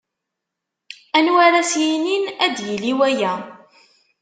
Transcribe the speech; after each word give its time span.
Anwa 1.17 1.39
ara 1.45 1.59
as-yinin 1.63 2.25
ad 2.45 2.51
d-yili 2.55 2.93
waya. 2.99 3.33